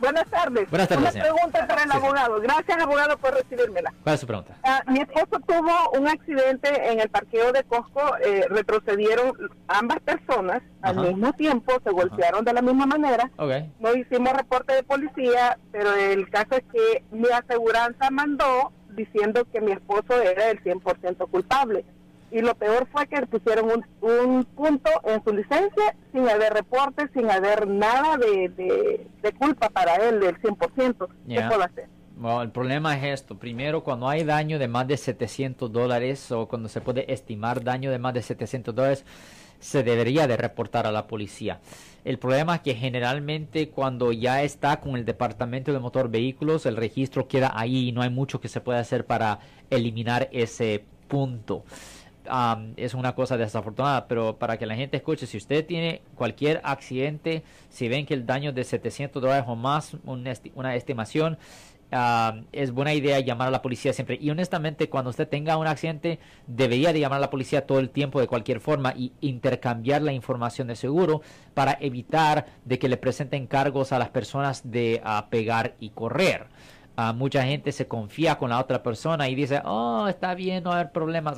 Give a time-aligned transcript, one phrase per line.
[0.00, 0.68] Buenas tardes.
[0.70, 1.32] Buenas tardes, Una señora.
[1.32, 2.40] pregunta para el Sí, abogado.
[2.40, 3.92] Gracias, abogado, por recibírmela.
[4.02, 4.56] ¿Cuál es su pregunta?
[4.62, 8.16] Ah, mi esposo tuvo un accidente en el parqueo de Costco.
[8.24, 9.32] eh, retrocedieron
[9.68, 13.30] ambas personas al mismo tiempo, se golpearon de la misma manera.
[13.36, 13.52] Ok.
[13.80, 19.60] No hicimos reporte de policía, pero el caso es que mi aseguranza mandó diciendo que
[19.60, 21.84] mi esposo era el 100% culpable.
[22.30, 27.08] Y lo peor fue que pusieron un, un punto en su licencia sin haber reporte,
[27.14, 31.08] sin haber nada de, de, de culpa para él del 100%.
[31.26, 31.42] Ya.
[31.42, 31.88] ¿Qué puedo hacer?
[32.16, 33.38] Bueno, el problema es esto.
[33.38, 37.90] Primero, cuando hay daño de más de 700 dólares o cuando se puede estimar daño
[37.90, 39.04] de más de 700 dólares,
[39.60, 41.60] se debería de reportar a la policía.
[42.04, 46.76] El problema es que generalmente cuando ya está con el departamento de motor vehículos, el
[46.76, 51.64] registro queda ahí y no hay mucho que se pueda hacer para eliminar ese punto.
[52.76, 57.42] Es una cosa desafortunada, pero para que la gente escuche, si usted tiene cualquier accidente,
[57.68, 61.38] si ven que el daño de 700 dólares o más, una estimación,
[61.92, 64.18] ah, es buena idea llamar a la policía siempre.
[64.20, 67.90] Y honestamente, cuando usted tenga un accidente, debería de llamar a la policía todo el
[67.90, 71.22] tiempo de cualquier forma y intercambiar la información de seguro
[71.54, 76.46] para evitar de que le presenten cargos a las personas de ah, pegar y correr.
[76.98, 80.72] Ah, mucha gente se confía con la otra persona y dice, oh, está bien, no
[80.72, 81.36] haber problemas.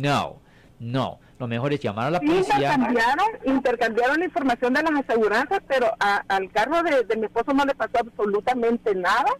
[0.00, 0.36] No,
[0.80, 1.18] no.
[1.38, 2.54] Lo mejor es llamar a la Sí, policía.
[2.74, 7.52] intercambiaron, intercambiaron la información de las aseguranzas, pero a- al carro de, de mi esposo
[7.54, 9.30] no le pasó absolutamente nada.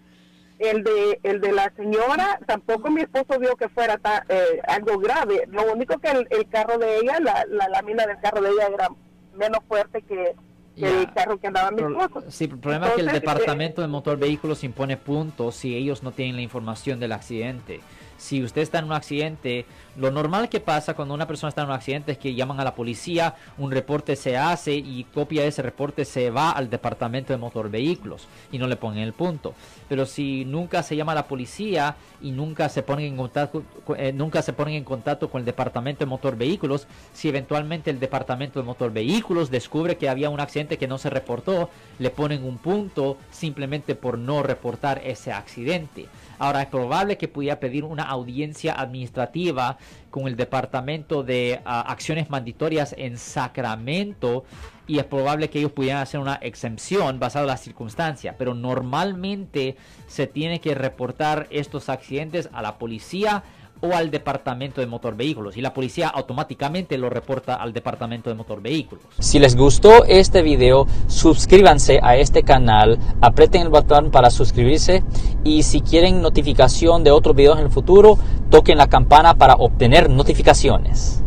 [0.61, 4.99] El de el de la señora, tampoco mi esposo vio que fuera ta- eh, algo
[4.99, 5.45] grave.
[5.51, 8.67] Lo único que el, el carro de ella, la, la lámina del carro de ella
[8.73, 8.89] era
[9.37, 10.35] menos fuerte que,
[10.77, 12.25] el carro que andaba mi esposo.
[12.31, 16.03] Sí, el problema es que el Entonces, departamento de motor vehículos impone puntos si ellos
[16.05, 17.81] no tienen la información del accidente.
[18.19, 19.65] Si usted está en un accidente,
[19.97, 22.65] lo normal que pasa cuando una persona está en un accidente es que llaman a
[22.65, 27.33] la policía, un reporte se hace y copia de ese reporte se va al departamento
[27.33, 29.55] de motor vehículos y no le ponen el punto.
[29.89, 33.63] Pero si nunca se llama a la policía y nunca se ponen en contacto,
[33.97, 38.01] eh, nunca se ponen en contacto con el departamento de motor vehículos, si eventualmente el
[38.01, 41.71] departamento de motor vehículos descubre que había un accidente que no se reportó,
[42.01, 46.07] le ponen un punto simplemente por no reportar ese accidente.
[46.39, 49.79] Ahora es probable que pudiera pedir una audiencia administrativa
[50.11, 54.45] con el Departamento de ah, Acciones Mandatorias en Sacramento
[54.87, 59.77] y es probable que ellos pudieran hacer una exención basada en las circunstancias, pero normalmente
[60.07, 63.45] se tiene que reportar estos accidentes a la policía
[63.81, 68.37] o al departamento de motor vehículos y la policía automáticamente lo reporta al departamento de
[68.37, 69.05] motor vehículos.
[69.19, 75.03] Si les gustó este video, suscríbanse a este canal, aprieten el botón para suscribirse
[75.45, 78.19] y si quieren notificación de otros videos en el futuro,
[78.51, 81.23] toquen la campana para obtener notificaciones.